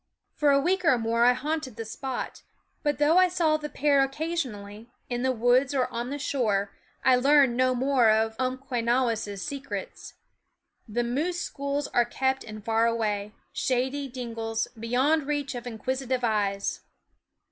[0.33, 2.41] For a week or more I haunted the spot;
[2.81, 6.71] but though I saw the pair occasionally, in the woods or on the shore,
[7.05, 10.15] I learned no more of Umquenawis' secrets.
[10.87, 16.81] The moose schools are kept in far away, shady dingles, beyond reach of inquisitive eyes.